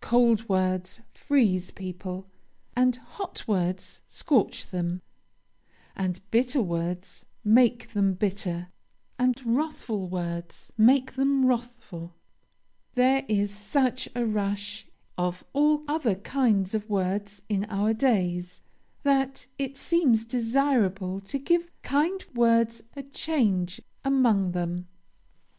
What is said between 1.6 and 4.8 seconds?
people, and hot words scorch